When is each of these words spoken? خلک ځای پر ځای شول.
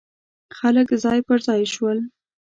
خلک 0.57 0.87
ځای 1.03 1.19
پر 1.27 1.39
ځای 1.47 1.61
شول. 1.73 1.97